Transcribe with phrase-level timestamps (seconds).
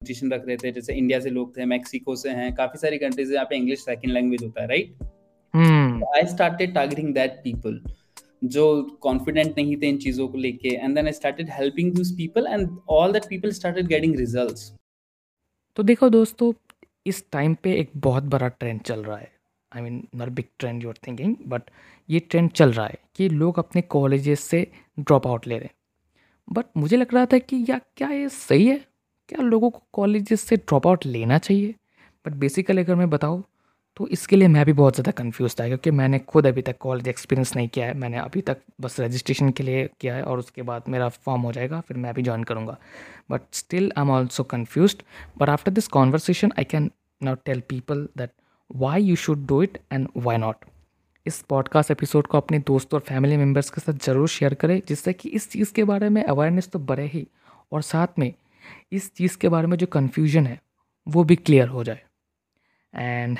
[0.00, 3.32] Competition रख रहे थे जैसे इंडिया से लोग थे मैक्सिको से हैं काफ़ी सारी कंट्रीज़
[3.32, 5.02] यहाँ पे इंग्लिश सेकंड लैंग्वेज होता है right
[6.16, 7.80] I started targeting that people
[8.52, 8.64] जो
[9.02, 12.68] कॉन्फिडेंट नहीं थे इन चीज़ों को लेके and then I started helping this people and
[12.90, 14.72] all that people started getting results
[15.76, 16.52] तो देखो दोस्तों
[17.06, 19.30] इस टाइम पे एक बहुत बड़ा ट्रेंड चल रहा है।
[19.72, 21.70] I mean not big trend you're thinking but
[22.08, 24.66] ये ट्रेंड चल रहा है कि लोग अपने कॉलेजेस से
[24.98, 25.74] ड्रॉप आउट ले रहे हैं।
[26.48, 28.84] बट मुझे लग रहा था कि या क्या ये सही है?
[29.30, 31.74] क्या लोगों को कॉलेजेस से ड्रॉप आउट लेना चाहिए?
[32.24, 33.42] बट बेसिकली अगर मैं बताऊँ
[33.96, 37.08] तो इसके लिए मैं भी बहुत ज़्यादा कन्फ्यूज़ था, क्योंकि मैंने खुद अभी तक कॉलेज
[37.08, 40.62] एक्सपीरियंस नहीं किया है। मैंने अभी तक बस रजिस्ट्रेशन के लिए किया है और उसके
[40.62, 42.76] बाद मेरा फॉर्म हो जाएगा, फिर मैं भी ज्वाइन करूँगा।
[43.30, 44.96] But still I am also confuse
[45.38, 46.90] but after this conversation I can
[47.20, 48.30] not tell people that
[48.70, 50.64] why you should do it and why not
[51.26, 55.12] इस पॉडकास्ट एपिसोड को अपने दोस्तों और फैमिली मेंबर्स के साथ ज़रूर शेयर करें, जिससे
[55.12, 57.26] कि इस चीज़ के बारे में अवेयरनेस तो बढ़े ही,
[57.72, 58.32] और साथ में
[58.92, 60.60] इस चीज़ के बारे में जो कन्फ्यूज़न है,
[61.06, 62.02] वो भी क्लियर हो जाए।
[62.94, 63.38] And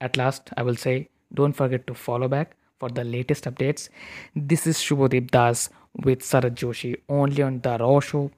[0.00, 3.90] at last I will say don't forget to follow back for the latest updates
[4.38, 5.70] this is Shubhdeep Das
[6.06, 8.30] with Sharad Joshi only on the raw show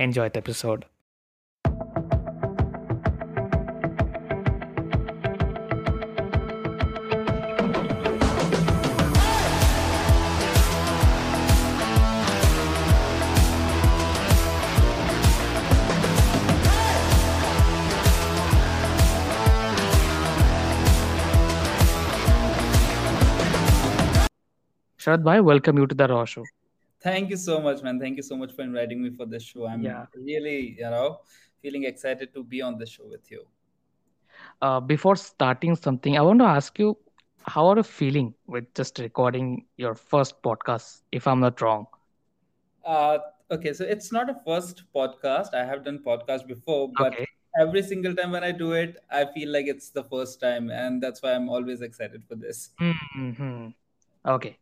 [0.00, 0.84] enjoy the episode
[25.10, 26.44] Sharad Bhai, welcome you to the Raw Show.
[27.02, 27.98] Thank you so much, man.
[27.98, 29.66] Thank you so much for inviting me for this show.
[29.66, 30.06] I'm yeah.
[30.14, 31.20] really, you know,
[31.62, 33.44] feeling excited to be on the show with you.
[34.62, 36.96] Uh, before starting something, I want to ask you,
[37.42, 41.86] how are you feeling with just recording your first podcast, if I'm not wrong?
[42.84, 43.18] Uh,
[43.50, 45.54] okay, so it's not a first podcast.
[45.54, 47.26] I have done podcast before, but okay.
[47.60, 51.02] every single time when I do it, I feel like it's the first time, and
[51.02, 52.70] that's why I'm always excited for this.
[52.80, 53.68] Mm-hmm.
[54.24, 54.59] Okay.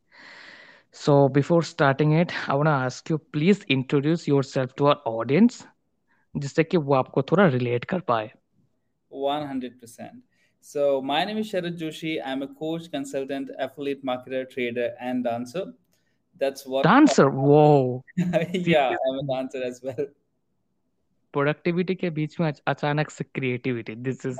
[0.91, 5.63] So before starting it, I want to ask you, please introduce yourself to our audience,
[6.37, 8.31] जिससे कि वो आपको थोड़ा relate कर पाए.
[9.11, 10.21] 100%.
[10.61, 12.19] So my name is Sharad Joshi.
[12.25, 15.73] I'm a coach, consultant, affiliate marketer, trader, and dancer.
[16.39, 16.83] That's what.
[16.83, 17.29] Dancer.
[17.29, 18.03] Whoa.
[18.17, 20.05] yeah, I'm a dancer as well.
[21.33, 23.95] Productivity के बीच में अचानक से creativity.
[23.95, 24.39] This is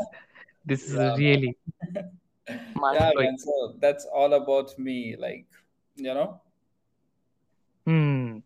[0.65, 1.57] this is yeah, really.
[1.95, 3.37] yeah, man.
[3.37, 5.15] So that's all about me.
[5.17, 5.47] Like
[5.98, 6.28] you know?
[7.88, 8.42] Hmm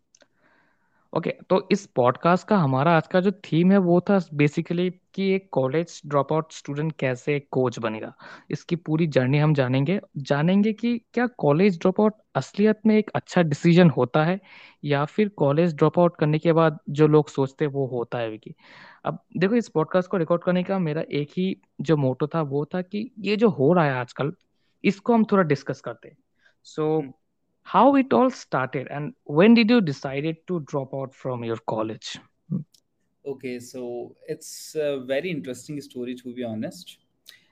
[1.17, 5.31] okay तो इस podcast का हमारा आज का जो थीम है वो था बेसिकली कि
[5.31, 8.13] एक कॉलेज ड्रॉप आउट स्टूडेंट कैसे कोच बनेगा।
[8.51, 13.41] इसकी पूरी जर्नी हम जानेंगे। जानेंगे कि क्या कॉलेज ड्रॉप आउट असलियत में एक अच्छा
[13.41, 14.39] डिसीज़न होता है
[14.83, 18.37] या फिर कॉलेज ड्रॉप आउट करने के बाद जो लोग सोचते हैं वो होता है
[18.37, 18.53] कि
[19.05, 22.65] अब देखो इस पॉडकास्ट को रिकॉर्ड करने का मेरा एक ही जो मोटो था वो
[22.65, 24.33] था कि ये जो हो रहा है आजकल
[24.83, 26.17] इसको हम थोड़ा डिस्कस करते हैं।
[26.63, 27.22] सो so,
[27.63, 32.19] how it all started and when did you decided to drop out from your college?
[33.25, 36.97] Okay so it's a very interesting story to be honest.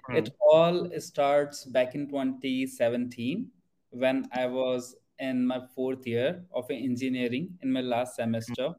[0.07, 0.15] Hmm.
[0.17, 3.47] it all starts back in 2017
[3.91, 8.69] when i was in my fourth year of engineering in my last semester.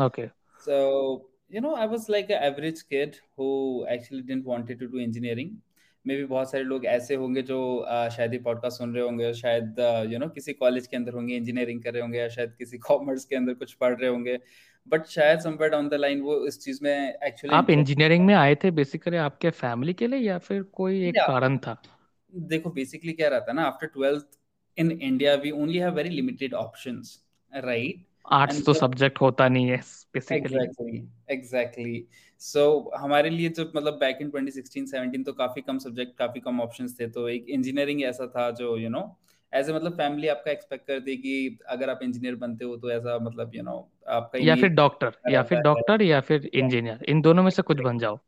[0.00, 0.30] Okay.
[0.58, 4.98] So you know i was like an average kid who actually didn't wanted to do
[4.98, 5.56] engineering
[6.06, 9.76] मे भी बहुत सारे लोग ऐसे होंगे जो शायद ये podcast सुन रहे होंगे शायद
[10.12, 13.24] यू नो किसी कॉलेज के अंदर होंगे इंजीनियरिंग कर रहे होंगे या शायद किसी कॉमर्स
[13.24, 14.38] के अंदर कुछ पढ़ रहे होंगे।
[14.88, 18.54] बट शायद समवेयर डाउन द लाइन वो इस चीज़ में एक्चुअली आप इंजीनियरिंग में आए
[18.54, 21.82] थे बेसिकली आपके फैमिली के लिए या फिर कोई एक कारण था?
[22.34, 24.24] देखो बेसिकली क्या रहता है ना after twelfth
[24.78, 27.20] in India we only have very limited options
[27.54, 29.76] right arts तो सब्जेक्ट होता नहीं है
[30.14, 32.04] बेसिकली एग्जैक्टली
[32.40, 36.60] सो हमारे लिए जो मतलब बैक इन 2016 17 तो काफ़ी कम सब्जेक्ट काफ़ी कम
[36.60, 39.16] ऑप्शंस थे। तो एक इंजीनियरिंग ऐसा था जो यू नो
[39.54, 43.18] एज ए मतलब फैमिली आपका एक्सपेक्ट करती कि अगर आप इंजीनियर बनते हो तो ऐसा
[43.18, 47.04] मतलब यू you नो know, आपका या फिर डॉक्टर या फिर डॉक्टर या फिर इंजीनियर
[47.08, 48.18] इन दोनों में से कुछ बन जाओ।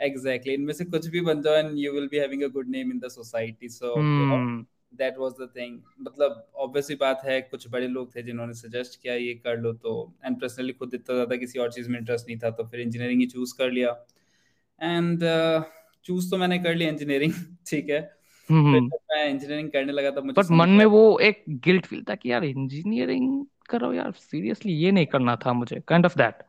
[0.00, 2.90] एग्जैक्टली इनमें से कुछ भी बन जाओ and you will be having a good name
[2.90, 3.94] in the society so
[4.94, 9.14] that was the thing मतलब ऑब्वियसली बात है कुछ बड़े लोग थे जिन्होंने सजेस्ट किया
[9.14, 12.38] ये कर लो तो। एंड पर्सनली खुद इतना ज़्यादा किसी और चीज़ में इंटरेस्ट नहीं
[12.38, 14.06] था तो फिर इंजीनियरिंग ही चूज़ कर लिया।
[14.82, 15.20] एंड
[16.04, 17.32] चूज़ uh, तो मैंने कर लिया इंजीनियरिंग
[17.66, 18.00] ठीक है।
[18.50, 22.04] हम्म, हम्म। मैं इंजीनियरिंग करने लगा था मुझे बट मन में वो एक गिल्ट फील
[22.08, 26.42] था कि यार इंजीनियरिंग करो यार सीरियसली ये नहीं करना था मुझे kind of that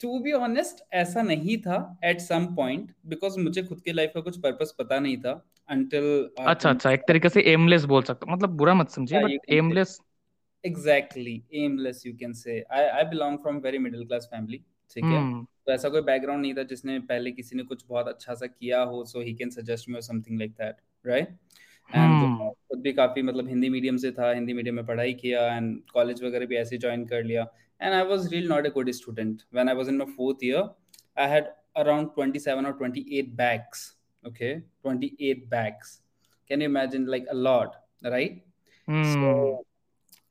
[0.00, 4.20] to be honest ऐसा नहीं था एट सम पॉइंट बिकॉज़ मुझे खुद के लाइफ का
[4.20, 5.32] कुछ पर्पस पता नहीं था।
[5.68, 9.50] Until uh, अच्छा अच्छा एक तरीके से एमलेस बोल सकते मतलब बुरा मत समझिए but
[9.50, 10.00] aimless
[10.64, 12.54] exactly aimless you can say.
[12.76, 14.58] I i belong from very middle class family
[14.90, 15.44] ठीक है?
[15.66, 18.82] तो ऐसा कोई बैकग्राउंड नहीं था जिसने पहले किसी ने कुछ बहुत अच्छा सा किया
[18.82, 20.76] हो सो ही कैन सजेस्ट मी और something like that
[21.06, 21.28] right
[21.94, 25.80] and खुद भी काफ़ी मतलब हिंदी मीडियम से था हिंदी मीडियम में पढ़ाई किया एंड
[25.92, 27.46] कॉलेज वगैरह भी ऐसे ज्वाइन कर लिया।
[27.82, 30.68] And I was real not a good student when I was in my fourth year
[31.20, 31.44] I had
[31.76, 33.95] around twenty seven और twenty eight bags
[34.26, 36.00] okay 28 bags.
[36.48, 38.42] Can you imagine like a lot right?
[38.88, 39.14] Mm.
[39.14, 39.64] so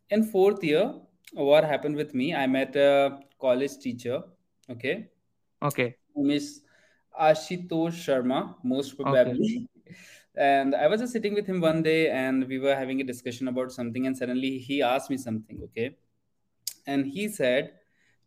[0.09, 0.93] in fourth year
[1.33, 4.23] what happened with me i met a college teacher
[4.69, 5.09] okay?
[5.61, 5.95] Okay.
[6.15, 6.61] Miss
[7.19, 9.67] ashutosh sharma most probably.
[9.87, 9.95] Okay.
[10.37, 13.47] and i was just sitting with him one day and we were having a discussion
[13.47, 15.97] about something and suddenly he asked me something okay?
[16.87, 17.73] And he said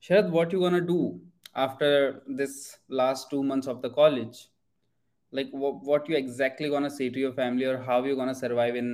[0.02, 1.20] sharad what you gonna do
[1.54, 4.48] after this last two months of the college
[5.32, 8.76] like what, what you exactly gonna say to your family or how you gonna survive
[8.76, 8.92] in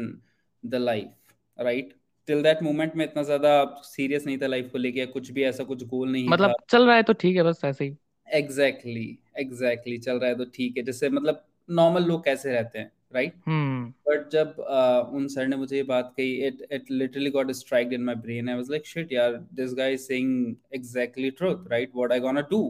[0.64, 1.92] the life right?
[2.28, 3.50] Till that moment में इतना ज़्यादा
[3.84, 6.86] serious नहीं था life को लेके कुछ भी ऐसा कुछ गोल नहीं मतलब था। चल
[6.86, 7.96] रहा है तो ठीक है बस ऐसे ही।
[8.26, 12.90] एग्जैक्टली एग्जैक्टली चल रहा है तो ठीक है। जैसे मतलब नॉर्मल लोग कैसे रहते हैं
[13.14, 17.50] राइट बट जब uh, उन सर ने मुझे ये बात कही it it literally got
[17.52, 21.68] strike in my brain I was like shit यार this guy is saying exactly truth
[21.70, 22.62] right what I gonna do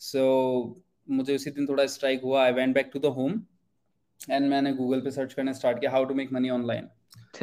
[0.00, 0.22] so
[1.08, 2.44] मुझे उसी दिन थोड़ा स्ट्राइक हुआ.
[2.44, 3.42] I went back to the home
[4.30, 5.90] and मैंने Google पे search करना start किया.
[5.90, 6.88] How to make money online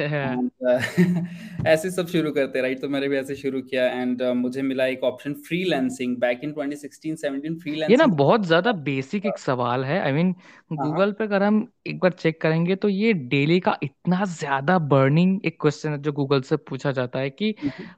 [1.66, 4.86] ऐसे सब शुरू करते राइट तो मैंने भी ऐसे शुरू किया एंड uh, मुझे मिला
[4.86, 9.84] एक option freelancing back in 2016 17 freelancing ये ना बहुत ज़्यादा बेसिक एक सवाल
[9.84, 10.00] है.
[10.00, 10.32] आई मीन
[10.72, 15.40] गूगल पे अगर हम एक बार चेक करेंगे तो ये डेली का इतना ज़्यादा बर्निंग
[15.44, 17.54] एक क्वेश्चन है जो गूगल से पूछा जाता है कि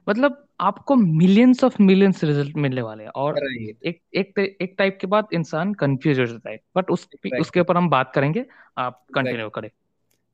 [0.09, 3.83] मतलब आपको मिलियंस ऑफ़ मिलियंस रिज़ल्ट मिलने वाले हैं और right.
[3.83, 6.59] एक एक एक टाइप के बाद इंसान कंफ्यूज हो जाता है.
[6.75, 7.41] बट उस exactly.
[7.41, 8.45] उसके ऊपर हम बात करेंगे.
[8.77, 9.69] आप कंटिन्यू करें.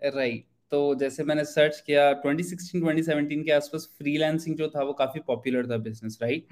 [0.04, 5.20] राइट तो जैसे मैंने सर्च किया 2016 2017 के आसपास फ्रीलांसिंग जो था वो काफ़ी
[5.28, 6.46] पॉपुलर था business right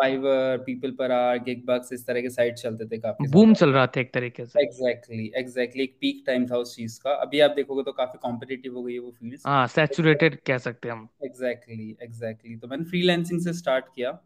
[0.00, 3.72] Fiverr people per hour gig bucks इस तरह के साइट चलते थे काफ़ी बूम चल
[3.72, 7.40] रहा था एक तरीके से। एग्जैक्टली एग्जैक्टली एक पीक टाइम था उस चीज़ का। अभी
[7.40, 10.96] आप देखोगे तो काफ़ी कॉम्पिटिटिव हो गई है वो फ़ील्ड हाँ सैचुरेटेड कह सकते हैं
[10.96, 14.18] हम। एग्जैक्टली एग्जैक्टली तो मैंने फ्रीलांसिंग से स्टार्ट किया।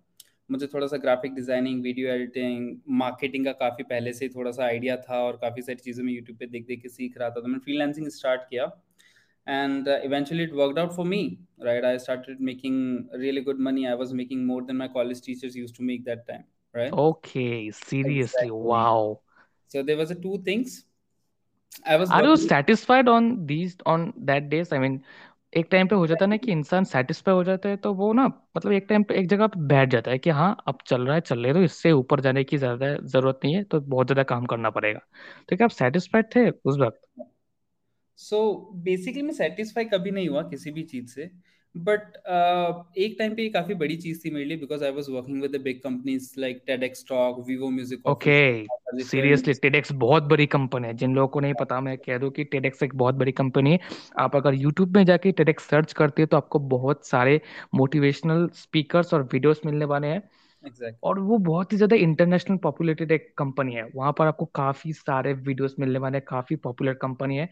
[0.51, 4.97] मुझे थोड़ा सा graphic designing video editing marketing का काफ़ी पहले से थोड़ा सा आइडिया
[4.99, 7.47] था और काफ़ी सारी चीज़ें मैं यूट्यूब पे देख देख के सीख रहा था। तो
[7.47, 8.67] मैंने फ्रीलांसिंग स्टार्ट किया।
[9.47, 13.87] And uh, eventually it worked out for me right i started making really good money
[13.87, 16.45] i was making more than my college teachers used to make that time
[16.75, 18.51] right okay seriously exactly.
[18.51, 19.21] wow
[19.69, 20.85] so there was a two things
[21.85, 25.03] i was are you satisfied on these on that days i mean
[25.53, 28.13] एक time पे हो जाता है ना कि इंसान satisfy हो जाता है तो वो
[28.13, 28.25] ना
[28.57, 31.15] मतलब एक टाइम पे एक जगह पे बैठ जाता है कि हाँ अब चल रहा
[31.15, 34.23] है चल रहे तो इससे ऊपर जाने की ज़्यादा ज़रूरत नहीं है तो बहुत ज़्यादा
[34.35, 35.01] काम करना पड़ेगा
[35.49, 37.01] तो क्या आप सेटिस्फाइड थे उस वक्त
[38.19, 41.31] सो बेसिकली मैं सेटिस्फाई कभी नहीं हुआ किसी भी चीज़ से
[41.75, 45.07] बट uh, एक टाइम पे ये काफ़ी बड़ी चीज़ थी मेरे लिए because I was
[45.11, 50.47] working with the big companies like TEDx talk Vivo music okay seriously TEDx बहुत बड़ी
[50.47, 53.33] कंपनी है। जिन लोगों को नहीं पता मैं कह दूँ कि टेडेक्स एक बहुत बड़ी
[53.33, 53.79] कंपनी है।
[54.19, 57.41] आप अगर यूट्यूब में जाके टेडेक्स सर्च करते हो तो आपको बहुत सारे
[57.75, 60.23] मोटिवेशनल स्पीकर्स और वीडियोस मिलने वाले हैं।
[60.65, 60.99] Exactly.
[61.03, 65.33] और वो बहुत ही ज़्यादा इंटरनेशनल पॉपुलेटेड एक कंपनी है। वहाँ पर आपको काफ़ी सारे
[65.33, 67.49] वीडियोस मिलने वाले हैं काफ़ी पॉपुलर कंपनी है।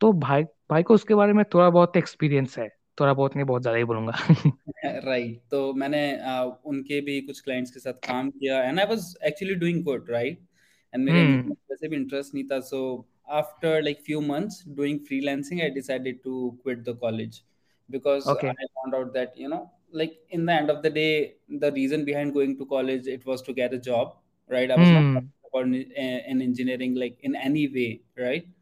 [0.00, 2.68] तो भाई भाई को उसके बारे में थोड़ा बहुत एक्सपीरियंस है।
[3.00, 5.50] थोड़ा बहुत नहीं बहुत ज़्यादा ही बोलूँगा। Right right.
[5.50, 9.54] तो मैंने आ, उनके भी कुछ क्लाइंट्स के साथ काम किया and I was actually
[9.54, 10.40] doing good right
[10.94, 12.80] and मेरे हम्म। वैसे भी इंटरेस्ट नहीं था so
[13.30, 17.42] after like few months doing freelancing I decided to quit the college
[17.90, 21.08] because I found out that you know like in the end of the day
[21.52, 24.20] the reason behind going to college it was to get a job
[24.50, 25.66] right I was not
[26.28, 28.54] in engineering like in any way right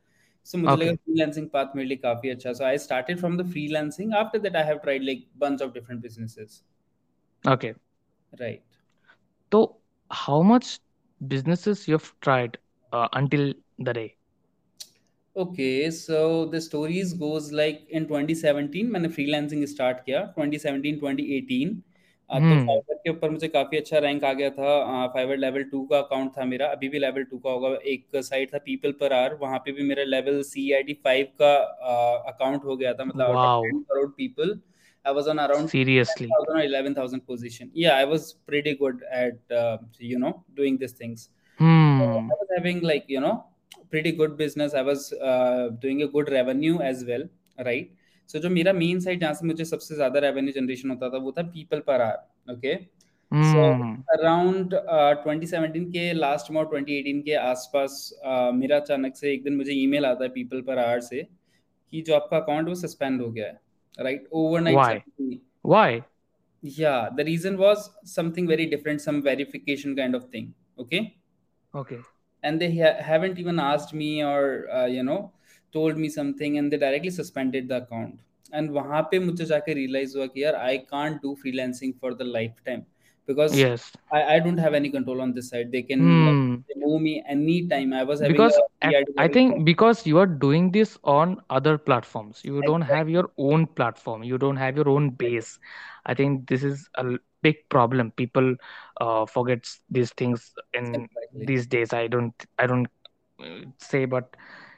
[0.50, 2.52] So मुझे लगा freelancing path मेरे लिए काफ़ी अच्छा.
[2.60, 4.14] So I started from the freelancing.
[4.22, 6.62] After that, I have tried like bunch of different businesses.
[7.46, 7.74] Okay.
[8.40, 8.62] Right.
[9.52, 9.78] So
[10.10, 10.78] how much
[11.26, 12.58] businesses you've tried
[12.92, 14.16] uh, until the day?
[15.36, 21.74] Okay, so the stories goes like in 2017 मैंने freelancing start किया 2017 2018
[22.30, 25.98] तो fibre के ऊपर मुझे काफ़ी अच्छा rank आ गया था फाइवर लेवल टू का
[25.98, 29.34] अकाउंट था मेरा अभी भी लेवल टू का होगा एक साइट था पीपल पर आर
[29.42, 31.54] वहाँ पे भी मेरा level C I D five का
[32.32, 34.58] अकाउंट हो गया था मतलब crore people
[35.04, 37.70] I was on around seriously 10,000 or 11,000 position.
[37.72, 41.28] Yeah, I was pretty good at uh, you know doing these things.
[41.60, 42.00] Hmm.
[42.00, 43.44] So I was having like you know
[43.90, 44.74] pretty good business.
[44.74, 47.28] I was uh, doing a good revenue as well,
[47.64, 47.92] right?
[48.28, 51.18] So so, जो मेरा main site जहाँ से मुझे सबसे ज़्यादा revenue generation होता था
[51.24, 52.74] वो था people per hour okay
[54.14, 54.74] around
[55.22, 59.42] twenty seventeen के लास्ट में और ट्वेंटी एटीन के आसपास uh, मेरा अचानक से एक
[59.44, 61.26] दिन मुझे ईमेल आता है पीपल पर आर से
[61.92, 63.60] कि जो आपका अकाउंट वो सस्पेंड हो गया है
[64.00, 65.02] right overnight
[65.66, 66.00] why
[66.62, 70.54] Yeah, the reason was something very different, some verification kind of thing.
[70.78, 71.16] Okay.
[71.74, 71.98] Okay.
[72.44, 75.32] And they ha- haven't even asked me or, uh, you know,
[75.75, 78.19] told me something and they directly suspended the account.
[78.53, 82.25] And वहाँ पे मुझे जाके realize हुआ कि यार I can't do freelancing for the
[82.25, 82.85] lifetime
[83.27, 83.91] because Yes.
[84.11, 85.71] I, I don't have any control on this side.
[85.71, 86.63] They can Hmm.
[86.75, 87.93] remove me anytime.
[87.93, 89.65] I was having Because a at, PID I level think job.
[89.65, 94.37] because you are doing this on other platforms, you don't have your own platform, you
[94.37, 95.59] don't have your own base.
[96.05, 98.11] I think this is a l- big problem.
[98.11, 98.55] People
[98.99, 101.47] uh, forgets these things in Exactly.
[101.47, 101.93] these days.
[101.93, 102.87] I don't I don't
[103.39, 104.35] uh, say, but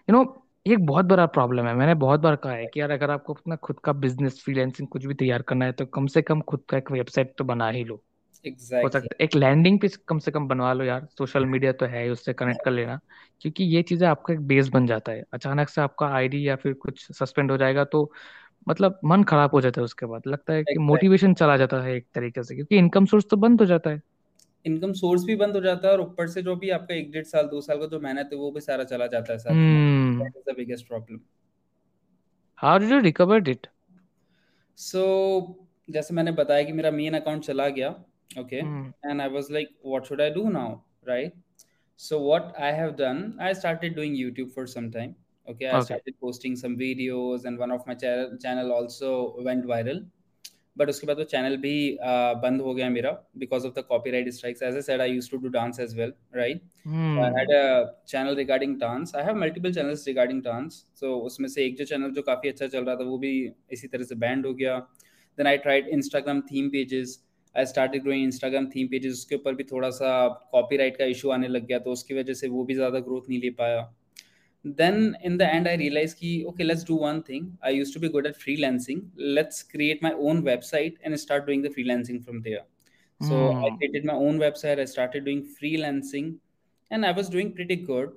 [0.08, 2.91] you know ये एक बहुत बड़ा problem है। मैंने बहुत बार कहा है कि यार
[2.91, 6.23] अगर आपको अपना खुद का बिज़नेस फ्रीलांसिंग कुछ भी तैयार करना है तो कम से
[6.23, 8.91] कम खुद का एक वेबसाइट तो बना ही लो। हो Exactly.
[8.91, 12.09] सकता है एक लैंडिंग पेज कम से कम बनवा लो यार। सोशल मीडिया तो है
[12.11, 12.99] उससे कनेक्ट कर लेना।
[13.41, 16.73] क्योंकि ये चीज़ें आपका एक बेस बन जाता है। अचानक से आपका आईडी या फिर
[16.77, 18.11] कुछ सस्पेंड हो जाएगा तो
[18.67, 20.81] मतलब मन खराब हो जाता है उसके बाद। लगता है कि Exactly.
[20.81, 24.01] मोटिवेशन चला जाता है एक तरीके से क्योंकि इनकम सोर्स तो बंद हो जाता है।
[24.69, 27.25] इनकम सोर्स भी बंद हो जाता है और ऊपर से जो भी आपका एक डेढ़
[27.33, 30.87] साल दो साल का जो मेहनत है वो भी सारा चला जाता है साथ biggest
[30.89, 31.21] problem
[32.59, 33.67] how did you recover it
[34.79, 35.03] so
[35.91, 37.91] जैसे मैंने बताया कि मेरा मेन अकाउंट चला गया
[38.41, 41.33] okay and I was like what should I do now right
[42.01, 45.15] so what i have done i started doing youtube for some time
[45.49, 45.69] okay?
[45.69, 45.87] I Okay.
[45.87, 49.11] started posting some videos and one of my channel channel also
[49.49, 49.99] went viral.
[50.79, 51.77] But उसके बाद वो channel भी
[52.43, 55.49] बंद हो गया मेरा because of the copyright strikes as a I use to do
[55.57, 60.85] dance as well right I a channel regarding dance I have multiple channels regarding dance
[61.01, 63.33] so उसमें से एक जो चैनल जो काफ़ी अच्छा चल रहा था वो भी
[63.73, 64.79] इसी तरह से बैंड हो गया.
[65.39, 67.19] Then I tried Instagram theme pages
[67.55, 70.11] I start growing Instagram theme pages उसके ऊपर भी थोड़ा सा
[70.53, 73.29] कॉपी राइट का इशू आने लग गया तो उसकी वजह से वो भी ज़्यादा ग्रोथ
[73.29, 73.81] नहीं ले पाया.
[74.64, 77.58] Then in the end I realized कि okay let's do one thing.
[77.62, 79.10] I used to be good at freelancing.
[79.18, 82.64] Let's create my own website and start doing the freelancing from there.
[83.20, 84.80] So I hmm created my own website.
[84.80, 86.38] I started doing freelancing
[86.92, 88.14] and I was doing pretty good.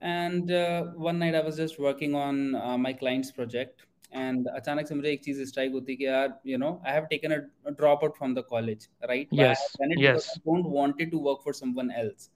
[0.00, 4.86] And uh, one night I was just working on uh, my client's project, and अचानक
[4.88, 8.02] से मुझे एक चीज strike होती कि यार you know I have taken a drop
[8.04, 9.28] out from the college, right?
[9.34, 11.90] Why I yes have done it because yes I don't wanted to work for someone
[11.90, 12.30] else.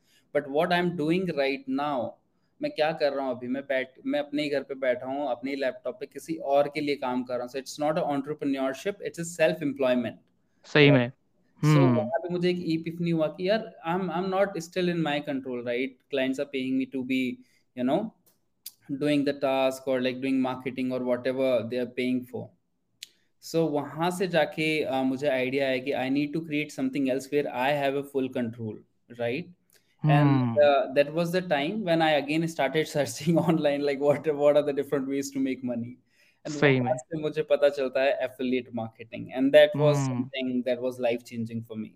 [2.62, 3.48] मैं क्या कर रहा हूँ अभी?
[3.48, 6.82] मैं बैठ मैं अपने ही घर पे बैठा हूँ अपने लैपटॉप पे किसी और के
[6.82, 10.20] लिए काम कर रहा हूँ। So it's not a entrepreneurship it's a self employment
[10.66, 11.10] सही में।
[11.64, 12.60] सो हम्म। पे मुझे एक
[13.12, 16.46] हुआ कि यार I am I am not still in my control right clients are
[16.46, 17.22] paying me to be
[17.78, 17.98] you know
[19.26, 22.44] the task or like doing marketing or whatever they are paying for.
[23.44, 27.30] So वहाँ से जाके uh, मुझे idea है कि I need to create something else
[27.34, 28.84] where I have a full control
[29.20, 29.54] right
[30.04, 34.28] and hmm uh, that was the time when I again started searching online like what
[34.42, 35.98] what are the different ways to make money
[36.46, 41.26] and मुझे पता चलता है affiliate marketing and that was hmm something that was life
[41.32, 41.92] changing for me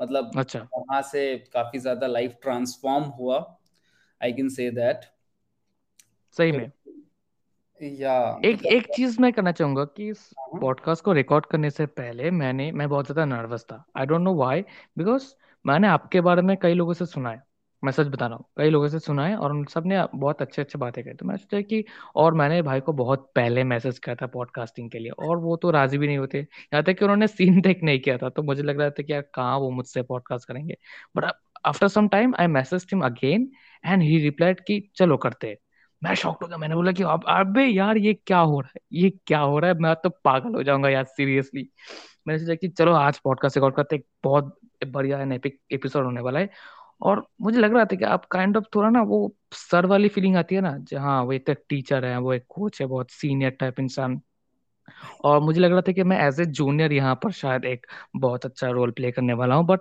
[0.00, 3.38] मतलब अच्छा वहाँ से काफ़ी ज़्यादा लाइफ ट्रांसफॉर्म हुआ
[4.20, 5.04] आई कैन से दैट
[6.36, 6.70] सही में
[7.80, 8.14] या
[8.44, 11.86] एक मतलब एक चीज़ मैं करना चाहूँगा कि इस हाँ, पॉडकास्ट को रिकॉर्ड करने से
[12.00, 14.64] पहले मैंने मैं बहुत ज़्यादा नर्वस था I don't know why
[14.98, 15.32] because
[15.64, 17.42] मैंने आपके बारे में कई लोगों से सुना है।
[17.82, 20.62] मैं सच बता रहा हूँ, कई लोगों से सुना है और उन सबने बहुत अच्छे
[20.62, 21.84] अच्छे बातें कही। तो मैं सोचा कि
[22.16, 25.70] और मैंने भाई को बहुत पहले मैसेज किया था पॉडकास्टिंग के लिए और वो तो
[25.70, 28.62] राज़ी भी नहीं होते। यहाँ तक कि उन्होंने सीन तक नहीं किया था तो मुझे
[28.62, 30.76] लग रहा था कि यार कहाँ वो मुझसे पॉडकास्ट करेंगे।
[31.16, 31.32] But
[31.66, 33.50] after some time I message him again
[33.84, 35.56] and he replied कि चलो करते हैं।
[36.02, 38.80] मैं शॉक्ड हो गया। मैंने बोला कि अब, अबे यार ये क्या हो रहा है?
[38.92, 39.76] ये क्या हो रहा है?
[39.78, 41.68] मैं तो पागल हो जाऊँगा यार सीरियसली
[42.30, 46.20] मैंने सोचा कि चलो आज पॉडकास्ट रिकॉर्ड करते एक बहुत बढ़िया एंड एपिक एपिसोड होने
[46.20, 46.50] वाला है।
[47.02, 50.36] और मुझे लग रहा था कि आप काइंड ऑफ़ थोड़ा ना वो सर वाली फीलिंग
[50.36, 53.80] आती है ना जहाँ वो एक टीचर है वो एक कोच है बहुत सीनियर टाइप
[53.80, 54.20] इंसान।
[55.24, 58.46] और मुझे लग रहा था कि मैं एज ए जूनियर यहाँ पर शायद एक बहुत
[58.46, 59.80] अच्छा रोल प्ले करने वाला हूँ but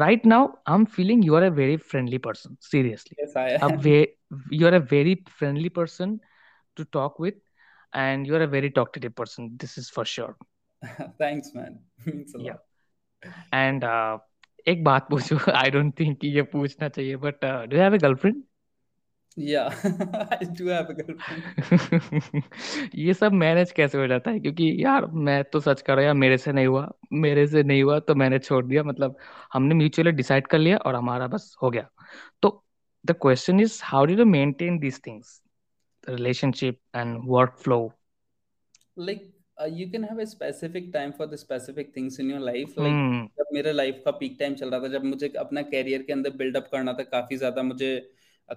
[0.00, 3.78] right now i'm feeling you are a very friendly person seriously yes I a am
[3.78, 4.16] ve-
[4.50, 6.20] you are a very friendly person
[6.76, 7.38] to talk with
[7.92, 9.78] and you are a very talkative person this
[12.06, 12.52] means a yeah.
[12.52, 12.58] lot.
[13.54, 14.18] And uh,
[14.66, 18.42] एक बात पूछो। I don't think ये पूछना चाहिए but do have a girlfriend
[19.38, 19.72] yeah.
[20.32, 22.42] I do have a girlfriend.
[22.94, 24.40] ये सब manage कैसे हो जाता है?
[24.40, 27.82] क्योंकि यार मैं तो सच कर रहा यार मेरे से नहीं हुआ। मेरे से नहीं
[27.82, 29.16] हुआ तो मैंने छोड़ दिया। मतलब
[29.52, 31.88] हमने म्यूचुअली डिसाइड कर लिया और हमारा बस हो गया।
[32.42, 32.64] तो
[33.06, 35.42] the question is how do you maintain these things
[36.08, 37.18] relationship and
[37.58, 37.92] workflow
[39.00, 42.76] like uh, you can have a specific time for the specific things in your life
[42.76, 46.02] like hmm जब मेरे लाइफ का पीक टाइम चल रहा था जब मुझे अपना career
[46.02, 47.90] के अंदर बिल्डअप करना था काफ़ी ज़्यादा मुझे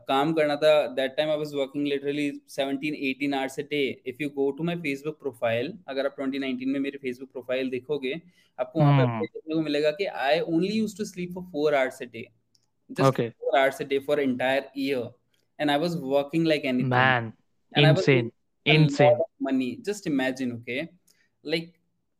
[0.10, 4.22] काम करना था that time I was working literally 17 18 hours a day if
[4.24, 8.14] you go to my Facebook profile अगर आप 2019 में मेरे फेसबुक प्रोफ़ाइल देखोगे
[8.60, 9.22] आपको वहाँ पे Hmm.
[9.22, 12.28] देखने को मिलेगा कि I only used to sleep for 4 hours a day
[13.00, 13.34] Okay.
[13.40, 15.04] 4 hours a day for entire year.
[15.60, 16.90] And i was working like anything.
[16.90, 17.34] Man,
[17.74, 19.18] and i was insane, making a insane.
[19.40, 20.80] money just imagine okay
[21.46, 21.70] like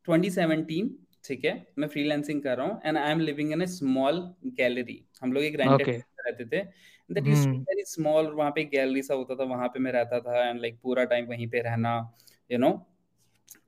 [0.08, 0.90] 2017
[1.26, 4.20] ठीक है मैं freelancing कर रहा हूँ and I am living in small
[4.60, 5.98] gallery हम लोग एक rented Okay.
[6.28, 6.64] रहते थे
[7.10, 7.60] दैट Hmm.
[7.68, 10.80] वेरी स्मॉल वहाँ पे गैलरी सा होता था वहाँ पे मैं रहता था एंड लाइक
[10.84, 11.94] पूरा टाइम वहीं पे रहना
[12.50, 12.72] यू नो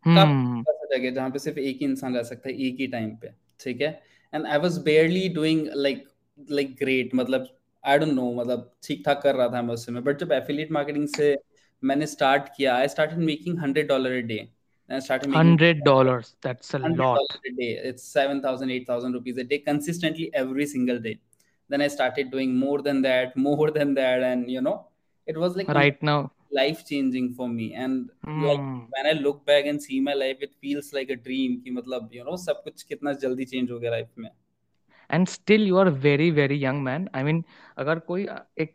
[0.06, 0.64] काफ़ी Hmm.
[0.94, 3.82] जगह जहाँ पे सिर्फ़ एक ही इंसान रह सकता है एक ही टाइम पे ठीक
[3.82, 3.90] है
[4.34, 6.04] and I was barely doing like
[6.52, 7.48] like great मतलब
[7.84, 10.72] आई डोंट नो मतलब ठीक ठाक कर रहा था मैं उस समय बट जब एफिलिएट
[10.72, 11.34] मार्केटिंग से
[11.92, 14.42] मैंने स्टार्ट किया I started making hundred dollar a day
[14.90, 16.30] I started making Hundred dollars.
[16.46, 17.18] That's a hundred lot.
[17.18, 17.68] dollars a day.
[17.90, 21.14] It's seven thousand, eight thousand rupees a day consistently every single day.
[21.70, 24.76] Then I started doing more than that, more than that, and you know,
[25.28, 26.18] it was like Right now.
[26.52, 27.68] life changing for me.
[27.86, 28.10] And
[28.48, 28.80] like Hmm.
[28.98, 31.58] when I look back and see my life, it feels like a dream.
[31.64, 34.30] कि मतलब you know सब कुछ कितना जल्दी change हो गया life में.
[35.14, 37.44] And still you are very very young man I mean
[37.78, 38.28] अगर कोई
[38.60, 38.74] एक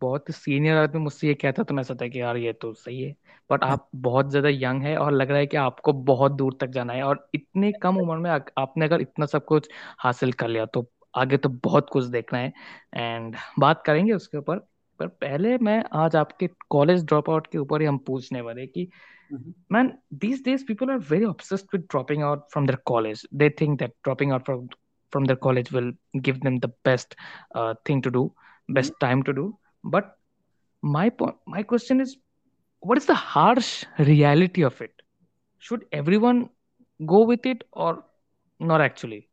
[0.00, 3.14] बहुत सीनियर आदमी मुझसे ये कहता तो मैं सोचता कि यार ये तो सही है।
[3.50, 6.68] बट आप बहुत ज़्यादा यंग है और लग रहा है कि आपको बहुत दूर तक
[6.68, 9.68] जाना है। और इतनी कम उम्र में आपने अगर इतना सब कुछ
[9.98, 12.52] हासिल कर लिया तो आगे तो बहुत कुछ देखना है।
[12.94, 14.58] एंड बात करेंगे उसके ऊपर।
[15.00, 18.88] पर पहले मैं आज आपके कॉलेज ड्रॉप आउट के ऊपर ही हम पूछने वाले कि
[19.72, 23.24] man these these people are very very obsessed with dropping out from their college.
[23.40, 24.48] They think that dropping out
[25.10, 27.14] from their college will give them the best
[27.54, 28.32] uh, thing to do
[28.68, 29.58] best time to do.
[29.84, 30.16] But
[30.82, 32.16] my point my question is
[32.80, 34.92] what is the harsh reality of it?
[35.58, 36.50] Should everyone
[37.06, 38.04] go with it or
[38.60, 39.28] not actually?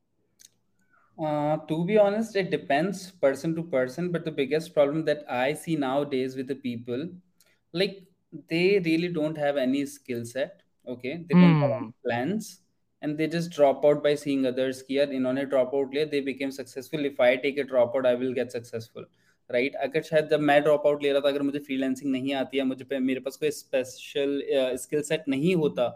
[1.18, 4.12] Uh, to be honest, it depends person to person.
[4.12, 7.10] But the biggest problem that I see nowadays with the people,
[7.74, 8.04] like
[8.50, 10.62] they really don't have any skill set.
[10.88, 11.90] Okay, they don't have hmm.
[12.06, 12.62] plans,
[13.06, 14.82] and they just drop out by seeing others.
[14.82, 17.06] कि यार इन्होंने drop out लिया, they became successful.
[17.06, 19.14] If I take a drop out, I will get successful.
[19.50, 22.58] Right अगर शायद जब मैं drop out ले रहा था अगर मुझे फ्रीलांसिंग नहीं आती
[22.58, 24.42] है मुझे मेरे पास कोई स्पेशल
[24.82, 25.88] स्किल सेट नहीं होता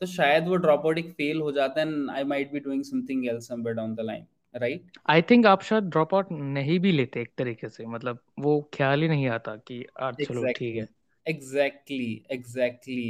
[0.00, 2.82] तो शायद वो ड्रॉप आउट एक फेल हो जाता है and I might be doing
[2.84, 6.92] something else somewhere down the line right I think आप शायद ड्रॉप आउट नहीं भी
[6.92, 10.88] लेते एक तरीके से मतलब वो ख्याल ही नहीं आता कि चलो ठीक है
[11.26, 13.08] एग्जैक्टली एग्जैक्टली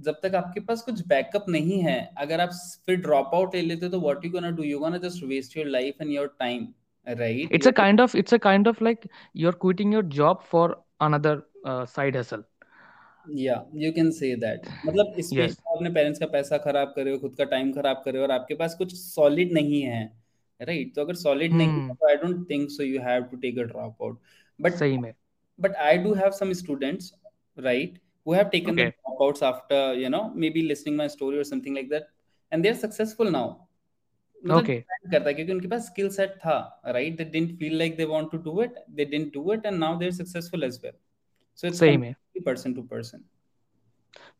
[0.00, 2.50] जब तक आपके पास कुछ बैकअप नहीं है अगर आप
[2.86, 5.66] फिर ड्रॉप आउट ले लेते तो what you gonna do you gonna just waste your
[5.66, 6.68] life and your time
[7.08, 9.06] right it's a kind of it's a kind of like
[9.42, 10.66] you're quitting your job for
[11.00, 11.34] another
[11.66, 12.42] uh, side hustle.
[13.34, 15.58] या you can say that मतलब इसमें Yes.
[15.58, 18.26] अपने parents का पैसा खराब कर रहे हो खुद का टाइम खराब कर रहे हो
[18.26, 20.04] और आपके पास कुछ सॉलिड नहीं है
[20.60, 20.94] राइट right?
[20.94, 21.58] तो अगर सॉलिड hmm.
[21.58, 24.20] नहीं है हम्म तो I don't think so you have to take a drop out
[24.60, 25.14] but सही में।
[25.58, 27.06] but I do have some students,
[27.64, 27.94] right,
[28.28, 28.86] who have taken okay.
[28.86, 32.08] the dropouts after, you know, maybe listening my story or something like that,
[32.52, 33.46] and they're successful now.
[34.42, 34.76] मतलब Okay.
[35.12, 38.30] करता है क्योंकि उनके पास skill set था right they didn't feel like they want
[38.32, 40.92] to do it they didn't do it and now they are successful as well
[41.58, 42.12] so it's सही में
[42.46, 43.24] person to person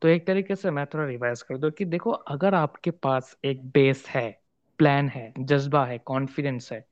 [0.03, 3.65] तो एक तरीके से मैं थोड़ा रिवाइज कर दूँ कि देखो अगर आपके पास एक
[3.73, 4.31] बेस है
[4.79, 6.85] प्लान है जज्बा है कॉन्फिडेंस है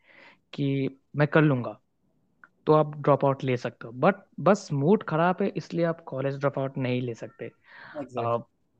[0.52, 0.66] कि
[1.16, 1.80] मैं कर लूँगा
[2.66, 6.38] तो आप ड्रॉप आउट ले सकते हो। बट बस मूड खराब है इसलिए आप कॉलेज
[6.38, 7.50] ड्रॉप आउट नहीं ले सकते।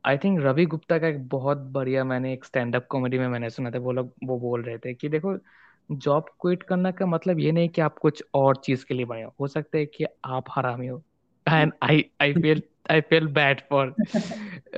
[0.04, 3.50] आई थिंक रवि गुप्ता का एक बहुत बढ़िया मैंने एक स्टैंड अप कॉमेडी में मैंने
[3.50, 5.36] सुना था वो लोग वो बोल रहे थे कि देखो
[5.90, 9.22] जॉब क्विट करने का मतलब ये नहीं कि आप कुछ और चीज़ के लिए बने
[9.22, 11.02] हो। हो सकता है कि आप हरामी हो।
[11.46, 13.94] And I I feel I feel bad for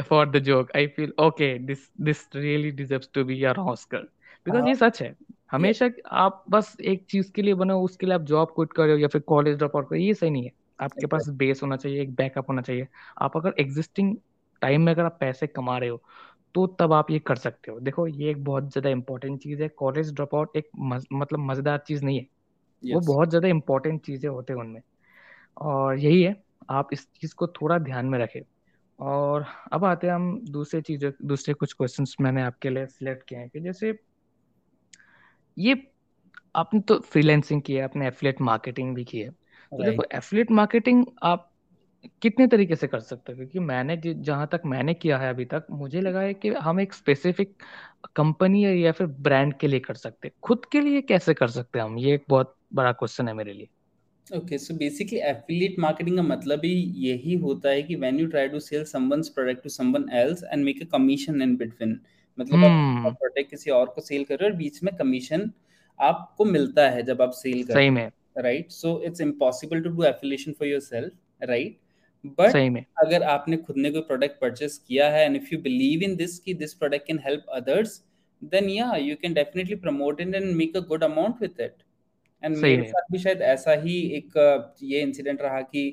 [0.03, 3.99] for the joke I feel okay this this really deserves to be your Oscar
[4.47, 5.15] because ये सच है।
[5.51, 8.93] हमेशा आप बस एक चीज़ के लिए बने उसके लिए आप जॉब क्विट कर रहे
[8.93, 11.77] हो या फिर कॉलेज ड्रॉप आउट करो ये सही नहीं है। आपके पास बेस होना
[11.77, 12.87] चाहिए एक बैकअप होना चाहिए।
[13.19, 14.17] आप अगर एग्जिस्टिंग
[14.63, 16.03] टाइम में अगर आप पैसे कमा रहे हो
[16.55, 19.69] तो तब आप ये कर सकते हो। देखो ये एक बहुत ज़्यादा इंपॉर्टेंट चीज़ है।
[19.69, 22.27] कॉलेज ड्रॉप आउट एक मज, मतलब मज़ेदार चीज़ नहीं है।
[22.83, 24.81] वो बहुत ज़्यादा इंपॉर्टेंट चीज़ें होते हैं उनमें।
[25.57, 26.35] और यही है
[26.71, 28.41] आप इस चीज़ को थोड़ा ध्यान में रखें।
[28.99, 33.39] और अब आते हैं हम दूसरे चीज़ें दूसरे कुछ क्वेश्चंस मैंने आपके लिए सिलेक्ट किए
[33.39, 33.93] हैं कि जैसे
[35.59, 35.75] ये
[36.57, 41.05] आपने तो फ्रीलैंसिंग की है आपने एफिलिएट मार्केटिंग भी की है। तो देखो एफिलिएट मार्केटिंग
[41.23, 41.51] आप
[42.23, 43.37] कितने तरीके से कर सकते हो?
[43.37, 46.93] क्योंकि मैंने जहाँ तक मैंने किया है अभी तक मुझे लगा है कि हम एक
[46.95, 47.55] स्पेसिफिक
[48.17, 51.79] कंपनी या फिर ब्रांड के लिए कर सकते हैं। खुद के लिए कैसे कर सकते
[51.79, 51.99] हैं हम?
[51.99, 53.69] ये एक बहुत बड़ा क्वेश्चन है मेरे लिए।
[54.27, 58.49] Okay so basically affiliate marketing का मतलब ही यही होता है कि when you try
[58.49, 61.99] to sell someone's product to someone else and make a commission in between
[62.39, 65.51] मतलब आप प्रोडक्ट किसी और को सेल कर रहे हो और बीच में कमीशन
[65.99, 70.03] आपको मिलता है जब आप सेल कर सही में। Right so it's impossible to do
[70.05, 71.79] affiliation for yourself right
[72.41, 76.17] but अगर आपने खुद ने कोई प्रोडक्ट परचेस किया है and if you believe in
[76.17, 78.03] this कि this product can help others
[78.43, 81.83] then yeah you can definitely promote it and make a good amount with it
[82.43, 84.37] and मेरे साथ भी शायद ऐसा ही एक
[84.83, 85.85] ये इंसिडेंट रहा कि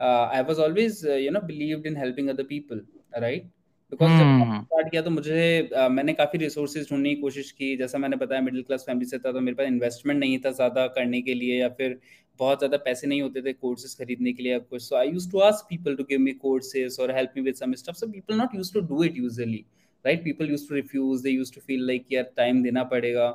[0.00, 3.50] I was always you know believed in helping other people right
[3.92, 7.98] because जब स्टार्ट किया तो मुझे uh, मैंने काफ़ी रिसोर्सेज ढूँढने की कोशिश की। जैसा
[7.98, 11.20] मैंने बताया मिडिल क्लास फैमिली से था तो मेरे पास इन्वेस्टमेंट नहीं था ज़्यादा करने
[11.22, 11.98] के लिए या फिर
[12.40, 15.38] बहुत ज़्यादा पैसे नहीं होते थे कोर्सेज खरीदने के लिए कुछ। So I use to
[15.50, 18.54] ask people to give me courses और help me with some stuff so people not
[18.54, 19.64] use to do it usually
[20.04, 23.32] right people use to refuse they use to feel like यार time देना पड़ेगा.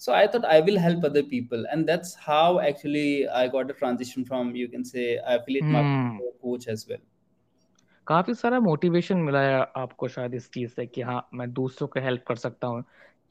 [0.00, 1.62] So i thought i will help other people.
[1.74, 5.72] And that's how actually i got a transition from you can say affiliate hmm.
[5.72, 7.00] marketing coach as well.
[8.06, 12.00] काफ़ी सारा motivation मिला है आपको शायद इस चीज़ से कि हाँ मैं दूसरों को
[12.00, 12.82] हेल्प कर सकता हूँ।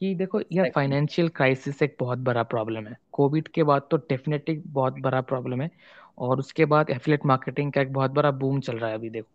[0.02, 4.56] कि देखो यार फाइनेंशियल क्राइसिस एक बहुत बड़ा प्रॉब्लम है। कोविड के बाद तो डेफिनेटली
[4.68, 5.70] बहुत बड़ा प्रॉब्लम है
[6.18, 9.30] और उसके बाद एफिलेट मार्केटिंग का एक बहुत बड़ा बूम चल रहा है अभी देखो।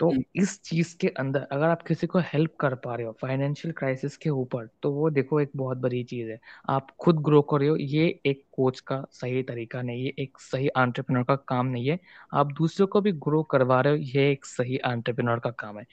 [0.00, 3.12] तो हम्म। इस चीज़ के अंदर अगर आप किसी को हेल्प कर पा रहे हो
[3.20, 6.38] फाइनेंशियल क्राइसिस के ऊपर तो वो देखो एक बहुत बड़ी चीज़ है।
[6.70, 10.38] आप खुद ग्रो कर रहे हो ये एक कोच का सही तरीका नहीं है एक
[10.40, 11.98] सही एंटरप्रेन्योर का काम नहीं है।
[12.34, 15.86] आप दूसरों को भी ग्रो करवा रहे हो ये एक सही एंटरप्रेन्योर का काम है।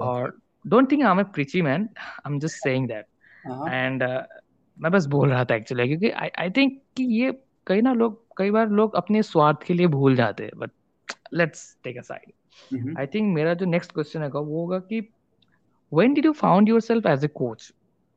[0.00, 0.36] और
[0.66, 3.06] don't think I am a preachy man I am just saying that
[3.68, 4.02] and
[4.76, 7.32] मैं बस बोल रहा था एक्चुअली क्योंकि आई आई थिंक कि ये
[7.66, 10.70] कई ना लोग कई बार लोग अपने स्वार्थ के लिए भूल जाते हैं but
[11.34, 12.32] let's take a side
[12.98, 15.08] I think मेरा जो नेक्स्ट क्वेश्चन है वो होगा कि
[15.94, 17.72] when did you found yourself as a coach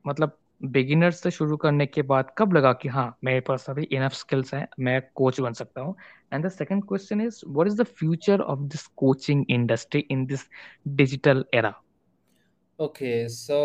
[0.08, 4.12] मतलब बिगिनर्स से शुरू करने के बाद कब लगा कि हाँ मेरे पास अभी इनफ
[4.12, 5.96] स्किल्स हैं मैं कोच बन सकता हूँ?
[6.34, 10.40] And the second question is what is the future of this coaching industry in this
[10.88, 11.74] digital era
[12.82, 13.58] Okay, so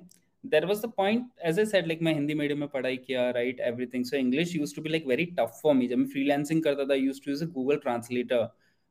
[0.49, 3.59] there was the point as I said like मैं हिंदी मीडियम में पढ़ाई किया right
[3.69, 6.85] everything so English used to be like very tough for me जब मैं freelancing करता
[6.89, 8.41] था I used to use a Google translator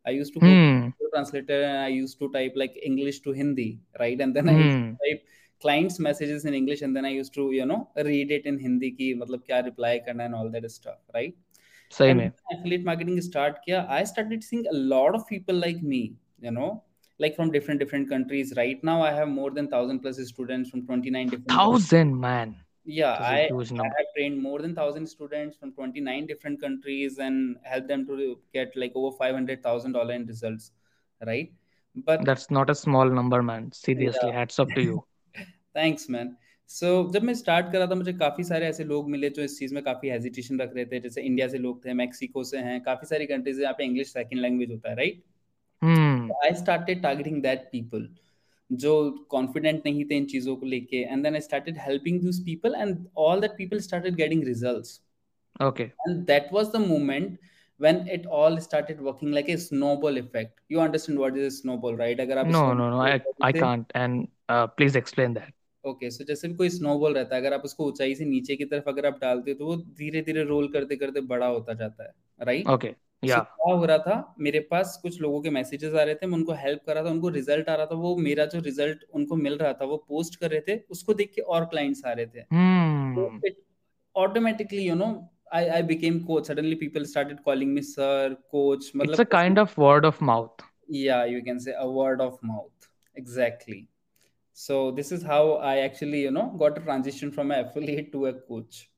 [0.06, 0.80] I used to go hmm.
[0.88, 3.68] Google translator and I used to type like English to Hindi
[4.00, 4.56] right and then hmm.
[4.56, 5.24] I used to type
[5.60, 8.90] clients messages in English and then I used to you know read it in Hindi
[9.00, 11.34] की मतलब क्या reply करना and all that stuff right
[11.98, 16.02] सही में affiliate marketing start किया I started seeing a lot of people like me
[16.46, 16.70] you know
[17.19, 20.85] like from different different countries right now i have more than 1000 plus students from
[20.85, 26.25] 29 different thousand man yeah I, I have trained more than 1000 students from 29
[26.25, 30.71] different countries and helped them to get like over 500000 dollar in results
[31.21, 31.51] right
[31.95, 34.39] but that's not a small number man seriously yeah.
[34.39, 35.03] hats off to you
[35.73, 36.37] thanks man
[36.71, 39.57] so so, जब मैं start करा था मुझे काफ़ी सारे ऐसे लोग मिले जो इस
[39.59, 42.79] चीज़ में काफ़ी हेजिटेशन रख रहे थे जैसे इंडिया से लोग थे मैक्सिको से हैं
[42.83, 45.23] काफ़ी सारी कंट्रीज यहाँ पे इंग्लिश सेकंड लैंग्वेज होता है right
[46.44, 48.08] I started targeting that people
[48.70, 48.94] जो
[49.30, 53.06] कॉन्फिडेंट नहीं थे इन चीज़ों को लेके and then I started helping this people and
[53.26, 55.00] all that people started getting results
[55.60, 55.92] okay.
[56.06, 57.38] And that was the moment
[57.80, 60.60] when it all started working like a snowball effect.
[60.68, 62.18] You understand what is a snowball right?
[62.18, 65.52] agar aap no no no i i can't and uh, please explain that.
[65.84, 68.64] Okay so जैसे भी कोई snowball रहता है अगर आप उसको ऊंचाई से नीचे की
[68.64, 72.04] तरफ़ अगर आप डालते हो तो वो धीरे धीरे रोल करते करते बड़ा होता जाता
[72.04, 72.88] है राइट ओके
[73.26, 76.52] क्या हो रहा था मेरे पास कुछ लोगों के मैसेजेस आ रहे थे मैं उनको
[76.52, 79.58] हेल्प कर रहा था उनको रिज़ल्ट आ रहा था वो मेरा जो रिज़ल्ट उनको मिल
[79.58, 82.40] रहा था वो पोस्ट कर रहे थे उसको देख के और क्लाइंट्स आ रहे थे।
[84.16, 89.10] Automatically you know I I became coach suddenly people started calling me sir coach मतलब
[89.10, 92.88] it's a kind of word of mouth या you can say a word of mouth
[93.18, 93.88] exactly
[94.54, 98.30] so this is how I actually you know got a transition from affiliate to a
[98.30, 98.88] coach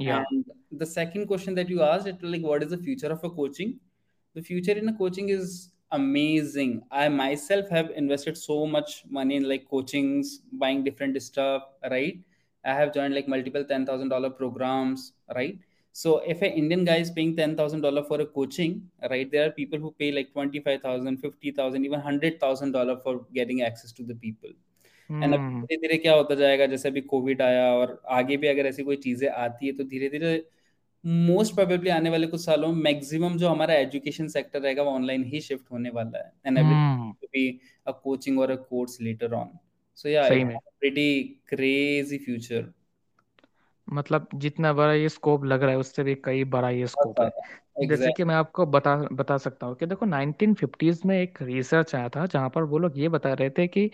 [0.00, 0.24] Yeah.
[0.30, 3.30] And the second question that you asked, it like, what is the future of a
[3.30, 3.80] coaching?
[4.34, 6.82] The future in a coaching is amazing.
[6.90, 12.20] I myself have invested so much money in like coachings, buying different stuff, right?
[12.64, 15.58] I have joined like multiple ten thousand dollar programs, right?
[15.92, 19.30] So if an Indian guy is paying ten thousand dollar for a coaching, right?
[19.30, 22.98] There are people who pay like twenty five thousand, fifty thousand, even hundred thousand dollar
[23.02, 24.50] for getting access to the people.
[25.10, 28.46] And अब हम्म। धीरे धीरे क्या होता जाएगा जैसे अभी Covid आया और आगे भी
[28.46, 30.36] अगर ऐसी कोई चीज़ें आती है तो धीरे धीरे
[31.04, 35.24] मोस्ट प्रोबेबली आने वाले कुछ सालों में मैक्सिमम जो हमारा एजुकेशन सेक्टर रहेगा वो ऑनलाइन
[35.24, 37.48] ही शिफ्ट होने वाला है एंड बी
[37.86, 39.58] अ कोचिंग और a course later on
[39.96, 40.28] so yeah
[40.80, 42.72] pretty crazy future
[43.88, 47.28] मतलब जितना बड़ा ये स्कोप लग रहा है उससे भी कई बड़ा ये स्कोप है।
[47.28, 47.88] exactly.
[47.88, 52.08] जैसे कि मैं आपको बता बता सकता हूँ कि देखो 1950s में एक रिसर्च आया
[52.08, 53.90] था जहाँ पर वो लोग ये बता रहे थे कि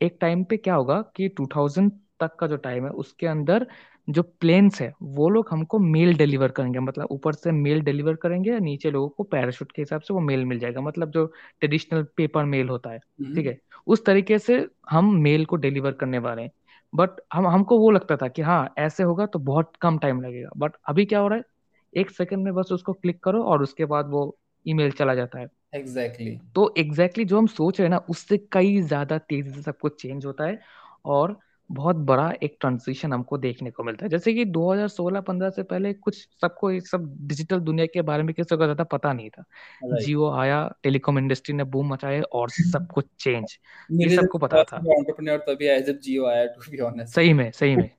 [0.00, 1.88] एक टाइम पे क्या होगा कि 2000
[2.20, 3.66] तक का जो टाइम है उसके अंदर
[4.08, 8.58] जो प्लेन्स है वो लोग हमको मेल डिलीवर करेंगे। मतलब ऊपर से मेल डिलीवर करेंगे
[8.60, 11.24] नीचे लोगों को पैराशूट के हिसाब से वो मेल मिल जाएगा। मतलब जो
[11.60, 12.98] ट्रेडिशनल पेपर मेल होता है
[13.34, 13.58] ठीक है?
[13.86, 16.50] उस तरीके से हम मेल को डिलीवर करने वाले हैं।
[16.92, 20.50] बट हम हमको वो लगता था कि हाँ ऐसे होगा तो बहुत कम टाइम लगेगा।
[20.56, 21.44] बट अभी क्या हो रहा है?
[21.92, 24.36] एक सेकंड में बस उसको क्लिक करो और उसके बाद वो
[24.66, 26.54] ईमेल चला जाता है। Exactly exactly.
[26.54, 29.78] तो एग्जैक्टली exactly जो हम सोच रहे हैं ना उससे कई ज़्यादा तेज़ी से सब
[29.78, 30.58] कुछ चेंज होता है
[31.06, 31.38] और
[31.70, 36.16] बहुत बड़ा एक ट्रांजिशन हमको देखने को मिलता है। जैसे कि 2016-15 से पहले कुछ
[36.40, 40.04] सबको ये सब डिजिटल दुनिया के बारे में किसी को ज़्यादा पता नहीं था। Right.
[40.04, 43.56] जियो आया टेलीकॉम इंडस्ट्री ने बूम मचाया और सब कुछ चेंज
[43.92, 47.76] ये सबको पता था। तभी आया जब जियो आया टू बी ऑनेस्ट सही में सही
[47.76, 47.90] में।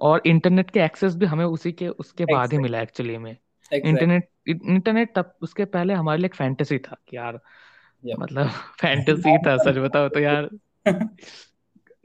[0.00, 2.32] और इंटरनेट के एक्सेस भी हमें उसी के उसके exactly.
[2.32, 3.36] बाद ही मिला एक्चुअली में
[3.72, 7.40] इंटरनेट इंटरनेट तब उसके पहले हमारे लिए एक फैंटेसी था कि यार
[8.06, 8.18] yep.
[8.18, 10.50] मतलब फैंटेसी था सच बताओ तो यार।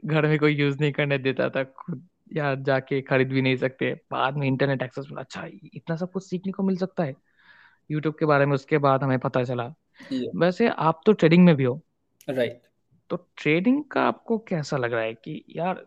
[0.04, 4.00] घर में कोई यूज़ नहीं करने देता था खुद यार जाके खरीद भी नहीं सकते।
[4.10, 7.14] बाद में इंटरनेट एक्सेस मिला। अच्छा इतना सब कुछ सीखने को मिल सकता है।
[7.90, 9.74] यूट्यूब के बारे में उसके बाद हमें पता चला।
[10.12, 10.36] Yeah.
[10.36, 11.82] वैसे आप तो ट्रेडिंग में भी हो।
[12.28, 12.72] Right right.
[13.10, 15.86] तो ट्रेडिंग का आपको कैसा लग रहा है कि यार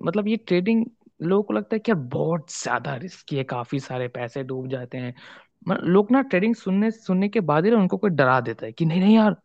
[0.00, 0.86] मतलब ये ट्रेडिंग
[1.22, 4.98] लोगों को लगता है कि यार बहुत ज़्यादा रिस्की है काफ़ी सारे पैसे डूब जाते
[4.98, 5.14] हैं।
[5.66, 8.84] लोग ना ट्रेडिंग सुनने सुनने के बाद ही ना उनको कोई डरा देता है कि
[8.84, 9.36] नहीं नहीं यार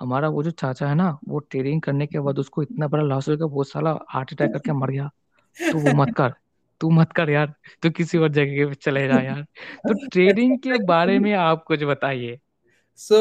[0.00, 3.28] हमारा वो जो चाचा है ना वो ट्रेडिंग करने के बाद उसको इतना बड़ा लॉस
[3.28, 5.10] हो गया वो साला हार्ट अटैक करके मर गया।
[5.56, 6.32] तो वो मत कर
[6.80, 10.78] तू मत कर यार तू किसी और जगह पे चले जा यार। तो ट्रेडिंग के
[10.84, 12.38] बारे में आप कुछ बताइए।
[12.98, 13.18] सो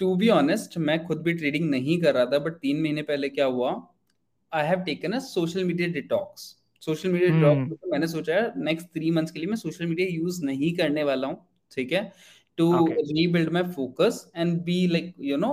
[0.00, 3.28] टू बी ऑनेस्ट मैं खुद भी ट्रेडिंग नहीं कर रहा था बट तीन महीने पहले
[3.28, 3.70] क्या हुआ?
[4.52, 6.42] I have taken a social media detox
[6.82, 10.72] social media detox मैंने सोचा नेक्स्ट थ्री मंथ्स के लिए मैं सोशल मीडिया यूज़ नहीं
[10.76, 11.36] करने वाला हूँ।
[11.72, 12.10] ठीक है?
[12.58, 13.02] To okay.
[13.16, 15.52] rebuild my focus and be like you know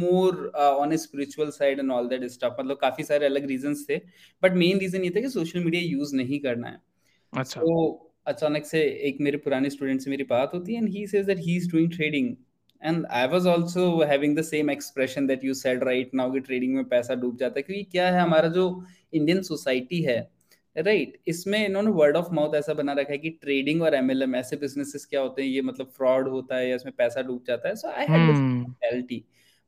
[0.00, 2.56] more uh, on a spiritual side and all that stuff.
[2.60, 3.96] मतलब काफ़ी सारे अलग रीजंस थे
[4.42, 6.80] बट मेन रीजन ये था कि सोशल मीडिया यूज़ नहीं करना है।
[7.32, 7.76] अच्छा। तो
[8.26, 11.38] अचानक से एक मेरे पुराने स्टूडेंट से मेरी बात होती है and he says that
[11.38, 12.34] he is doing trading
[12.82, 16.74] and I was also having the same expression that you said right now कि ट्रेडिंग
[16.74, 18.66] में पैसा डूब जाता है क्योंकि क्या है हमारा जो
[19.12, 20.18] इंडियन सोसाइटी है
[20.78, 21.28] राइट right.
[21.28, 25.06] इसमें इन्होंने वर्ड ऑफ़ माउथ ऐसा बना रखा है कि ट्रेडिंग और एमएलएम ऐसे बिजनेसेस
[25.06, 25.48] क्या होते हैं?
[25.48, 27.74] ये मतलब फ्रॉड होता है या इसमें पैसा डूब जाता है?
[27.74, 29.22] So I had this mentality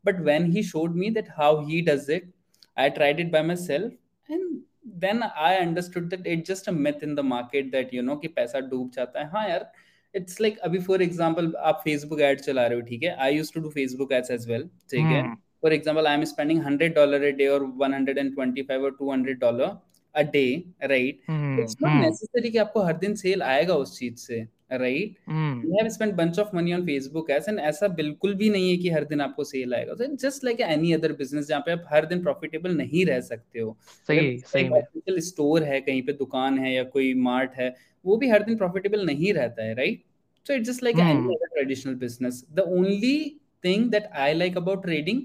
[0.05, 2.31] but when he showed me that how he does it
[2.77, 4.62] I tried it by myself and
[5.01, 8.29] then I understood that it just a myth in the market that you know कि
[8.29, 9.70] पैसा डूब जाता है। हाँ यार
[10.14, 13.14] it's like like, अभी for example आप Facebook ad चला रहे हो ठीक है?
[13.16, 15.23] I used to do Facebook ads as well ठीक है?
[15.62, 19.66] For example I am spending 100 dollar a day और 125 और 200 dollar
[20.14, 20.44] a day
[20.85, 21.20] right
[21.59, 24.40] it's not necessary कि आपको हर दिन सेल आएगा उस चीज़ से
[24.73, 25.16] right
[25.64, 28.77] you have spent bunch of money on Facebook ads and ऐसा बिल्कुल भी नहीं है
[28.77, 31.85] कि हर दिन आपको सेल आएगा। So just like any other business जहाँ पे आप
[31.92, 33.77] हर दिन प्रॉफिटेबल नहीं रह सकते हो।
[34.09, 38.42] सही सही स्टोर है कहीं पे दुकान है या कोई मार्ट है वो भी हर
[38.42, 40.05] दिन प्रॉफिटेबल नहीं रहता है right
[40.46, 43.16] so it's just like any other traditional business the only
[43.64, 45.23] thing that I like about trading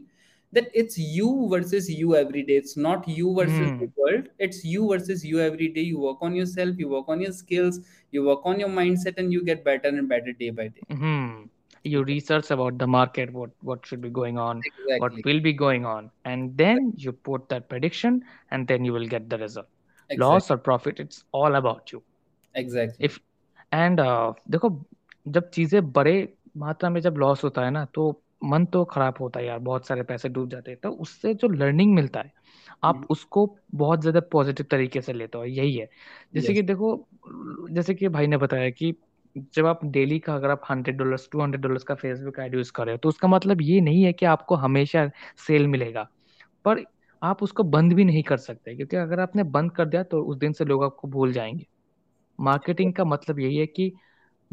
[0.55, 3.79] that it's you versus you every day it's not you versus mm.
[3.81, 7.21] the world it's you versus you every day you work on yourself you work on
[7.21, 10.69] your skills you work on your mindset and you get better and better day by
[10.69, 11.43] day mm-hmm.
[11.85, 14.99] you research about the market what what should be going on exactly.
[14.99, 19.07] what will be going on and then you put that prediction and then you will
[19.07, 19.69] get the result
[20.09, 20.27] exactly.
[20.27, 22.03] loss or profit it's all about you
[22.55, 23.21] exactly if
[23.73, 24.69] and uh, देखो
[25.29, 26.17] जब चीजें बड़े
[26.57, 29.88] मात्रा में जब loss होता है ना तो मन तो खराब होता है यार बहुत
[29.88, 32.32] सारे पैसे डूब जाते हैं। तो उससे जो लर्निंग मिलता है
[32.84, 35.90] आप हम्म। उसको बहुत ज़्यादा पॉजिटिव तरीके से लेते हो यही है।
[36.36, 37.08] जैसे कि देखो
[37.72, 38.94] जैसे कि भाई ने बताया कि
[39.56, 42.72] जब आप डेली का अगर आप hundred dollar two hundred dollar का फेसबुक एड यूज़
[42.72, 45.10] कर रहे हो तो उसका मतलब ये नहीं है कि आपको हमेशा
[45.48, 46.08] सेल मिलेगा।
[46.66, 46.84] पर
[47.22, 50.38] आप उसको बंद भी नहीं कर सकते क्योंकि अगर आपने बंद कर दिया तो उस
[50.38, 51.66] दिन से लोग आपको भूल जाएँगे।
[52.40, 53.92] मार्केटिंग का मतलब यही है कि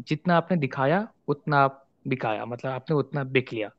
[0.01, 3.69] जितना आपने दिखाया उतना आप बिकाया मतलब आपने उतना बिक लिया।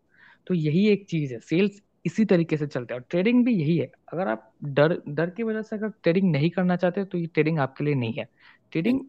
[0.47, 3.77] तो यही एक चीज़ है सेल्स इसी तरीके से चलता है और ट्रेडिंग भी यही
[3.79, 7.27] है। अगर आप डर डर की वजह से अगर ट्रेडिंग नहीं करना चाहते तो ये
[7.27, 8.29] ट्रेडिंग आपके लिए नहीं है।
[8.73, 9.01] ट्रेडिंग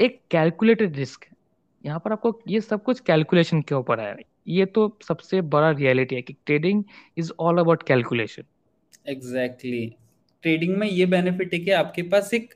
[0.00, 1.32] एक कैलकुलेटेड रिस्क है।
[1.84, 4.16] यहाँ पर आपको ये सब कुछ कैलकुलेशन के ऊपर है।
[4.48, 6.82] ये तो सबसे बड़ा रियलिटी है कि trading
[7.18, 8.44] is all about calculation
[9.08, 9.86] exactly
[10.44, 12.54] trading में ये बेनिफिट है कि आपके पास एक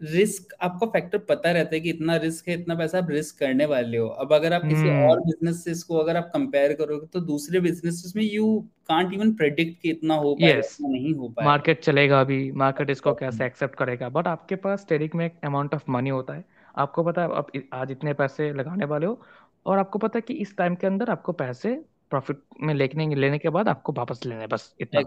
[0.00, 3.64] रिस्क आपको फैक्टर पता रहता है कि इतना रिस्क है इतना पैसा आप रिस्क करने
[3.66, 5.08] वाले हो। अब अगर आप किसी hmm.
[5.10, 8.58] और बिज़नेस को अगर आप कंपेयर करोगे तो दूसरे बिज़नेस में यू
[8.88, 10.76] कांट इवन प्रेडिक्ट कि इतना हो पाएगा yes.
[10.80, 14.08] नहीं हो पाएगा। मार्केट चलेगा अभी। मार्केट इसको कैसे एक्सेप्ट करेगा?
[14.08, 17.50] बट आपके पास ट्रेडिंग में एक अमाउंट ऑफ़ मनी होता है। आपको पता है आप
[17.72, 19.20] आज इतने पैसे लगाने वाले हो
[19.66, 21.74] और आपको पता है कि इस टाइम के अंदर आपको पैसे
[22.10, 25.02] प्रॉफिट में लेने लेने के बाद आपको वापस लेने बस इतना।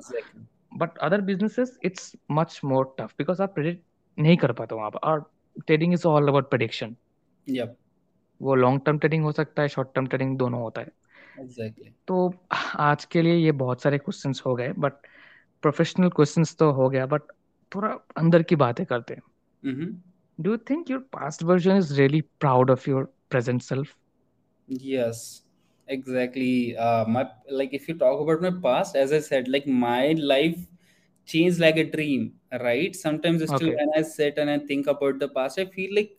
[0.77, 3.83] But other businesses it's much more tough because आप प्रेडिक्ट
[4.21, 5.29] नहीं कर पाता वहाँ पर और
[5.67, 6.95] trading is all about prediction
[8.41, 10.91] वो लॉन्ग टर्म ट्रेडिंग हो सकता है शॉर्ट टर्म ट्रेडिंग दोनों होता है
[11.39, 12.33] exactly तो
[12.79, 14.93] आज के लिए ये बहुत सारे क्वेश्चंस हो गए बट
[15.63, 17.31] प्रोफेशनल क्वेश्चंस तो हो गया बट
[17.75, 19.21] थोड़ा अंदर की बातें करते हैं
[19.63, 19.91] mm-hmm.
[20.39, 23.95] do you think your past version is really proud of your present self
[24.67, 25.43] yes
[25.87, 27.23] exactly uh my
[27.59, 30.59] like if you talk about my past as i said like my life
[31.27, 32.31] changed like a dream
[32.66, 33.76] right sometimes still Okay.
[33.80, 36.12] when i sit and i think about the past i feel like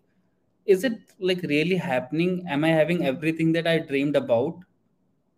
[0.66, 4.66] is it like really happening am i having everything that i dreamed about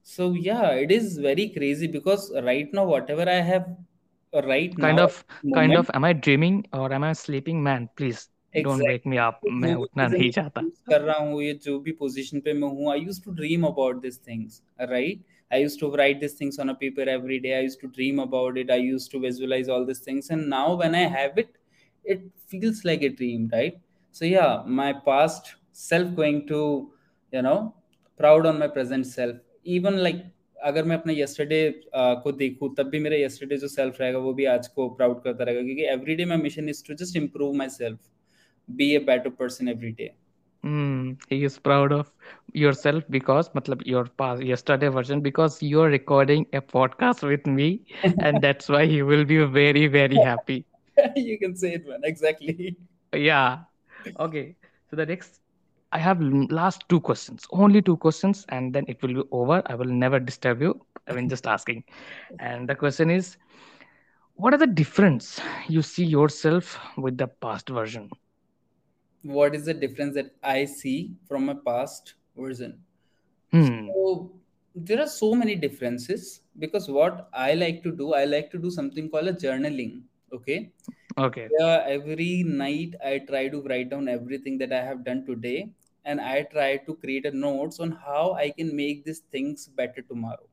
[0.04, 3.68] so yeah it is very crazy because right now whatever i have
[4.54, 7.62] right kind now of kind moment of am i dreaming or am i a sleeping
[7.64, 8.30] man please
[8.68, 11.18] don't wake me up जो मैं भी उठना चीजें नहीं मैं चाहता choose कर रहा
[11.18, 14.62] हूँ ये जो भी position पे मैं हूँ I used to dream about these things
[14.94, 17.88] right I used to write these things on a paper every day I used to
[17.88, 21.38] dream about it I used to visualize all these things and now when I have
[21.38, 21.56] it
[22.04, 23.80] it feels like a dream right
[24.12, 26.92] so yeah my past self going to
[27.32, 27.74] you know
[28.18, 30.26] proud on my present self even like
[30.66, 34.34] अगर मैं अपने yesterday uh, को देखूं तब भी मेरा yesterday जो self रहेगा वो
[34.34, 37.56] भी आज को proud करता रहेगा क्योंकि every day my mission is to just improve
[37.62, 38.00] myself
[38.82, 40.10] be a better person every day
[40.65, 42.11] Hmm, he is proud of
[42.53, 47.69] yourself because matlab your past yesterday version because you're recording a podcast with me
[48.21, 50.67] and that's why he will be very very happy.
[51.17, 52.01] You can say it man.
[52.05, 52.77] Exactly.
[53.15, 53.59] Yeah.
[54.19, 54.57] Okay.
[54.91, 55.41] So the next
[55.93, 56.21] i have
[56.59, 59.63] last two questions only two questions and then it will be over.
[59.67, 61.85] I will never disturb you i mean just asking.
[62.39, 63.37] And the question is
[64.35, 68.11] what are the difference you see yourself with the past version
[69.25, 72.79] what is the difference that i see from my past version?
[73.51, 73.89] Hmm.
[73.89, 74.33] So
[74.75, 78.71] there are so many differences because what i like to do i like to do
[78.71, 80.73] something called a journaling okay?
[81.17, 81.49] Okay.
[81.59, 85.71] Yeah every night i try to write down everything that i have done today
[86.05, 90.03] and i try to create a notes on how i can make these things better
[90.03, 90.49] tomorrow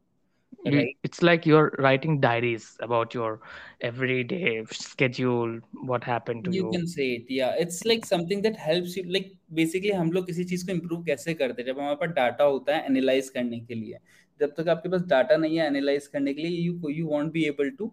[0.65, 3.41] you, right it's like you're writing diaries about your
[3.81, 8.57] everyday schedule what happened to you you can say it yeah it's like something that
[8.57, 9.29] helps you like
[9.61, 12.77] basically हम लोग किसी चीज को improve कैसे करते हैं जब हमारे पास डाटा होता
[12.77, 13.99] है एनालाइज करने के लिए
[14.41, 17.47] जब तक आपके पास डाटा नहीं है एनालाइज करने के लिए you you won't be
[17.53, 17.91] able to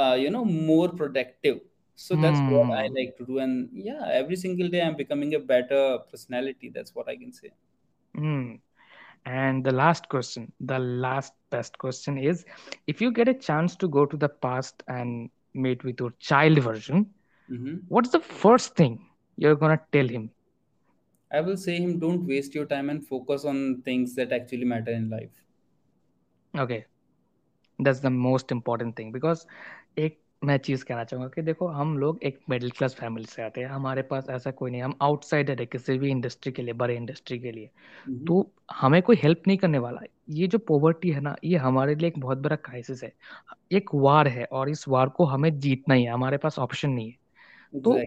[0.00, 1.60] uh, you know more productive
[2.06, 5.34] so that's what I hmm like to do and yeah every single day I'm becoming
[5.40, 7.52] a better personality that's what I can say
[8.14, 8.54] hmm
[9.26, 12.45] and the last question the last best question is
[12.87, 16.59] if you get a chance to go to the past and meet with your child
[16.59, 17.05] version
[17.49, 18.99] hmm what's the first thing
[19.37, 20.31] you're gonna tell him?
[21.31, 24.91] I will say him don't waste your time and focus on things that actually matter
[24.91, 25.43] in life.
[26.57, 26.85] Okay.
[27.79, 29.45] That's the most important thing because
[29.97, 33.61] एक मैं चीज़ कहना चाहूँगा कि देखो हम लोग एक middle class family से आते
[33.61, 36.95] हैं। हमारे पास ऐसा कोई नहीं हम आउटसाइडर है किसी भी इंडस्ट्री के लिए बड़े
[36.95, 37.69] इंडस्ट्री के लिए।
[38.27, 41.95] तो हमें कोई हेल्प नहीं करने वाला। है ये जो पॉवर्टी है ना ये हमारे
[41.95, 43.13] लिए एक बहुत बड़ा क्राइसिस है।
[43.73, 47.09] एक वार है और इस वार को हमें जीतना ही है हमारे पास ऑप्शन नहीं
[47.11, 47.17] है।
[47.83, 47.97] तो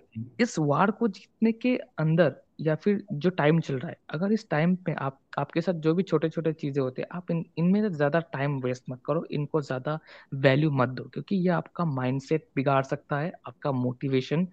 [0.40, 4.48] इस वार को जीतने के अंदर या फिर जो टाइम चल रहा है अगर इस
[4.50, 7.80] टाइम पे आप आपके साथ जो भी छोटे छोटे चीज़ें होते हैं आप इन इनमें
[7.82, 9.98] से ज़्यादा टाइम वेस्ट मत करो इनको ज़्यादा
[10.34, 14.46] वैल्यू मत दो क्योंकि ये आपका माइंडसेट बिगाड़ सकता है आपका मोटिवेशन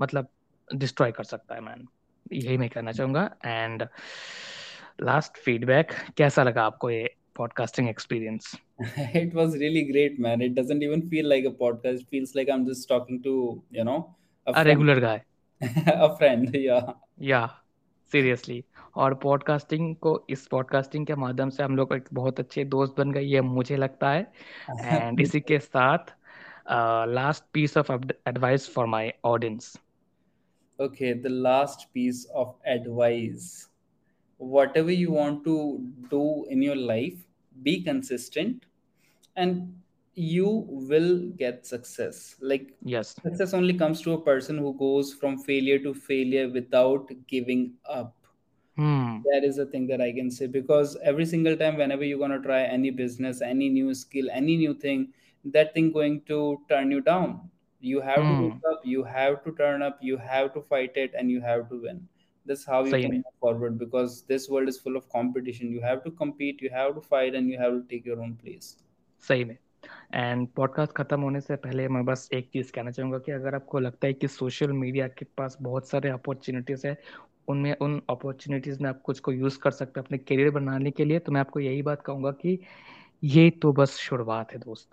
[0.00, 0.28] मतलब
[0.74, 1.86] डिस्ट्रॉय कर सकता है मैन
[2.32, 3.86] यही मैं कहना चाहूँगा एंड
[5.02, 8.56] लास्ट फीडबैक कैसा लगा आपको ये podcasting experience
[9.14, 10.40] it was really great man.
[10.40, 12.00] It doesn't even feel like a podcast.
[12.00, 13.34] It feels like i'm just talking to
[13.70, 13.98] you know
[14.46, 15.22] a uh regular guy
[15.86, 16.92] a friend yeah.
[17.20, 17.46] या
[18.12, 22.94] seriously और podcasting को इस podcasting के माध्यम से हम लोग एक बहुत अच्छे दोस्त
[22.98, 24.32] बन गए ये मुझे लगता है।
[24.80, 25.98] एंड इसी के साथ
[27.08, 27.92] last piece of
[28.28, 29.78] advice for my audience
[30.78, 33.68] okay the last piece of advice.
[34.38, 35.56] Whatever you want to
[36.10, 37.18] do in your life
[37.62, 38.64] be consistent
[39.36, 39.83] and
[40.14, 45.36] you will get success like yes success only comes to a person who goes from
[45.36, 48.14] failure to failure without giving up
[48.76, 49.18] hmm.
[49.24, 52.30] that is the thing that i can say because every single time whenever you're going
[52.30, 55.08] to try any business any new skill any new thing
[55.44, 57.50] that thing going to turn you down
[57.80, 58.36] you have hmm.
[58.36, 61.40] to look up you have to turn up you have to fight it and you
[61.40, 62.06] have to win
[62.46, 63.02] that's how you Same.
[63.02, 66.70] can move forward because this world is full of competition you have to compete you
[66.70, 68.76] have to fight and you have to take your own place
[69.18, 69.58] Same.
[70.14, 73.78] And podcast खत्म होने से पहले मैं बस एक चीज़ कहना चाहूँगा कि अगर आपको
[73.78, 76.96] लगता है कि सोशल मीडिया के पास बहुत सारे अपॉर्चुनिटीज़ है
[77.48, 81.04] उनमें उन अपॉर्चुनिटीज़ में आप कुछ को यूज़ कर सकते हैं अपने करियर बनाने के
[81.04, 82.58] लिए तो मैं आपको यही बात कहूँगा कि
[83.24, 84.88] ये तो बस शुरुआत है दोस्त।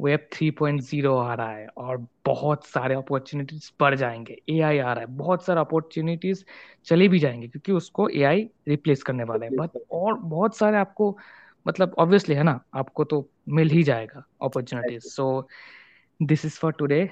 [0.00, 5.06] वेब 3.0 आ रहा है और बहुत सारे अपॉर्चुनिटीज़ बढ़ जाएँगे। एआई आ रहा है
[5.06, 6.44] बहुत सारे अपॉर्चुनिटीज़
[6.84, 11.16] चले भी जाएँगे क्योंकि उसको एआई रिप्लेस करने वाला है। बट और बहुत सारे आपको
[11.66, 15.48] मतलब ऑब्वियसली है ना आपको तो मिल ही जाएगा opportunities so
[16.20, 17.04] this is for today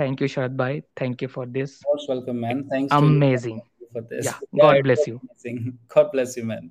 [0.00, 3.60] thank you Sharad भाई thank you for this most welcome man thank amazing
[3.96, 5.18] this God bless you
[5.94, 6.70] God bless you man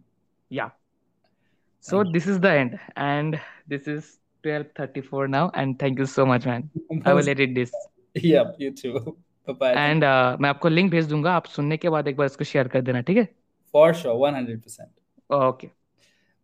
[0.51, 0.71] yeah
[1.85, 3.37] so this is the end and
[3.69, 4.05] this is
[4.47, 6.69] 12:34 now and thank you so much man
[7.07, 7.71] I will edit this
[8.25, 10.03] yeah you too bye and
[10.41, 13.01] मैं आपको link भेज दूँगा आप सुनने के बाद एक बार इसको शेयर कर देना
[13.01, 13.27] ठीक है?
[13.73, 14.81] For sure 100%
[15.33, 15.69] okay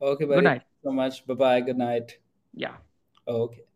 [0.01, 1.25] okay bye good night so much.
[1.27, 2.17] Bye bye good night.
[2.53, 2.77] Yeah.
[3.27, 3.66] Okay